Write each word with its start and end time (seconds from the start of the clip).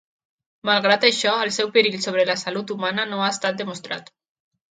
Malgrat 0.67 1.03
això, 1.09 1.33
el 1.47 1.51
seu 1.57 1.69
perill 1.75 1.99
sobre 2.07 2.25
la 2.31 2.37
salut 2.45 2.73
humana 2.77 3.07
no 3.13 3.23
ha 3.27 3.31
estat 3.37 3.61
demostrat. 3.63 4.13